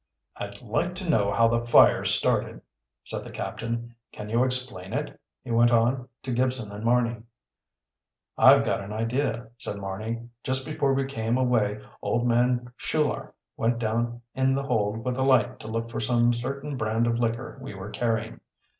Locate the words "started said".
2.05-3.23